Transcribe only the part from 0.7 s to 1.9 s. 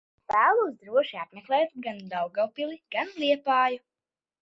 droši apmeklēt